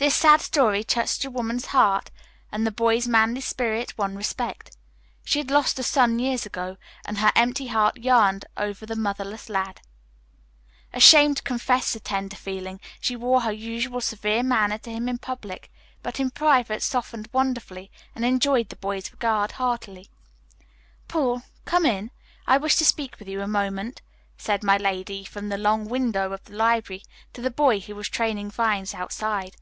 [0.00, 2.12] This sad story touched the woman's heart,
[2.52, 4.76] and the boy's manly spirit won respect.
[5.24, 9.48] She had lost a son years ago, and her empty heart yearned over the motherless
[9.48, 9.80] lad.
[10.92, 15.18] Ashamed to confess the tender feeling, she wore her usual severe manner to him in
[15.18, 15.68] public,
[16.00, 20.08] but in private softened wonderfully and enjoyed the boy's regard heartily.
[21.08, 22.12] "Paul, come in.
[22.46, 24.00] I want to speak with you a moment,"
[24.36, 27.02] said my lady, from the long window of the library
[27.32, 29.56] to the boy who was training vines outside.